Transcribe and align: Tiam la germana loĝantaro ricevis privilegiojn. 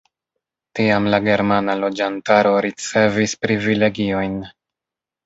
Tiam 0.77 1.09
la 1.13 1.19
germana 1.27 1.75
loĝantaro 1.81 2.53
ricevis 2.67 3.37
privilegiojn. 3.47 4.35